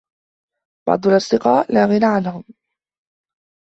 بعض 0.87 1.07
الأصدقاء 1.07 1.73
لا 1.73 1.85
غنى 1.85 2.05
عنهم. 2.15 2.43